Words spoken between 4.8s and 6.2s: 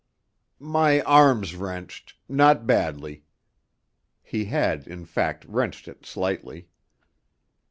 in fact wrenched it